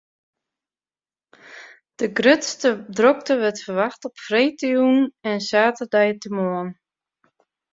De 1.99 2.07
grutste 2.17 2.69
drokte 2.97 3.33
wurdt 3.41 3.63
ferwachte 3.65 4.05
op 4.09 4.15
freedtejûn 4.25 4.99
en 5.29 5.37
saterdeitemoarn. 5.49 6.69